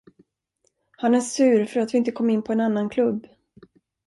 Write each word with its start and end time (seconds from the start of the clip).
Han 0.97 1.15
är 1.15 1.21
sur 1.21 1.65
för 1.65 1.79
att 1.79 1.93
vi 1.93 1.97
inte 1.97 2.11
kom 2.11 2.29
in 2.29 2.41
på 2.43 2.51
en 2.51 2.61
annan 2.61 2.89
klubb. 2.89 3.27